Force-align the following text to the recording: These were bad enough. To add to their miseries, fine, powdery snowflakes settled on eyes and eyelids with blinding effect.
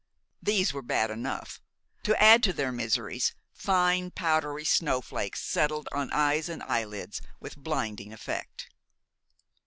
These 0.41 0.73
were 0.73 0.81
bad 0.81 1.11
enough. 1.11 1.61
To 2.05 2.19
add 2.19 2.41
to 2.41 2.53
their 2.53 2.71
miseries, 2.71 3.35
fine, 3.53 4.09
powdery 4.09 4.65
snowflakes 4.65 5.43
settled 5.43 5.87
on 5.91 6.09
eyes 6.11 6.49
and 6.49 6.63
eyelids 6.63 7.21
with 7.39 7.55
blinding 7.55 8.11
effect. 8.11 8.67